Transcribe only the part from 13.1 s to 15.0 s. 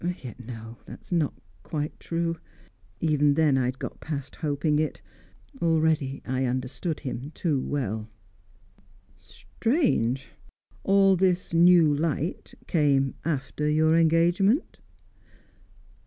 after your engagement?"